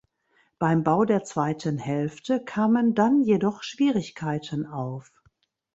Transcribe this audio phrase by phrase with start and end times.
[0.57, 5.11] Beim Bau der zweiten Hälfte kamen dann jedoch Schwierigkeiten auf.